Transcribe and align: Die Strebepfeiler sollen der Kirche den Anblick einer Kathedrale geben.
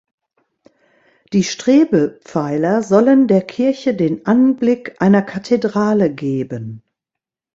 Die 1.31 1.43
Strebepfeiler 1.43 2.81
sollen 2.81 3.27
der 3.27 3.43
Kirche 3.43 3.93
den 3.93 4.25
Anblick 4.25 4.95
einer 4.99 5.21
Kathedrale 5.21 6.11
geben. 6.11 6.81